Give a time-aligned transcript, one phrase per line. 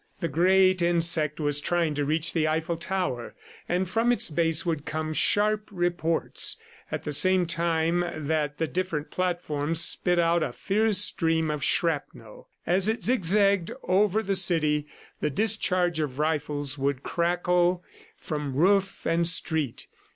[0.19, 3.35] The great insect was trying to reach the Eiffel Tower,
[3.69, 6.57] and from its base would come sharp reports,
[6.91, 12.49] at the same time that the different platforms spit out a fierce stream of shrapnel.
[12.65, 14.87] As it zigzagged over the city,
[15.19, 17.83] the discharge of rifles would crackle
[18.17, 19.85] from roof and street.